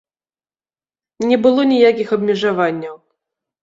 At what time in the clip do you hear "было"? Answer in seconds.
1.45-1.69